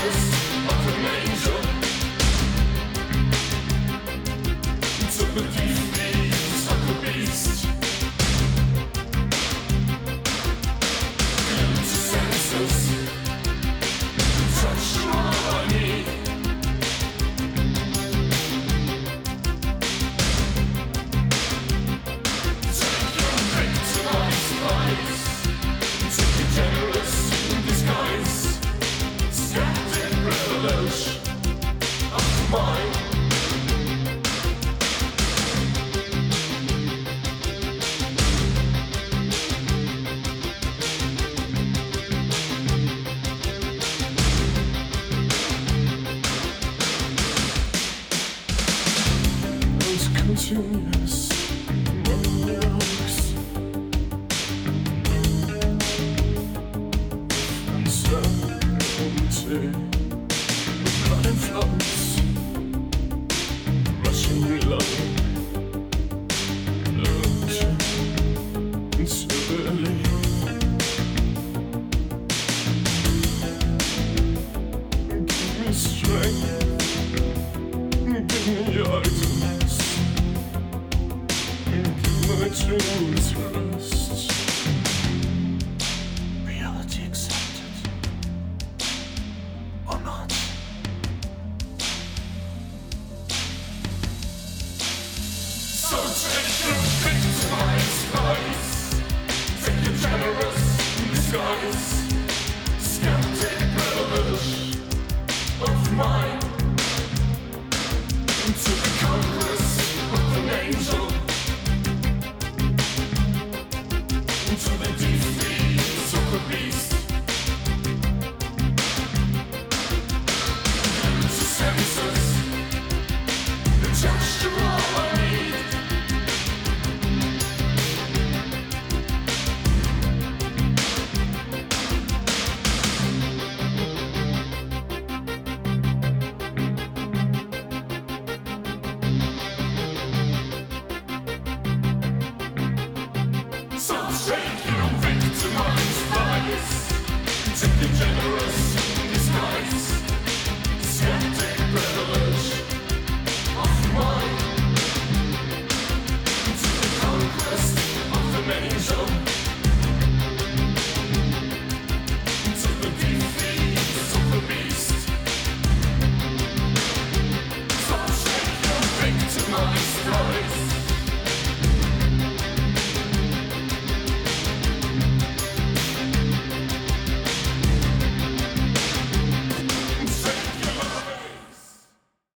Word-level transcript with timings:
conquest 0.02 1.31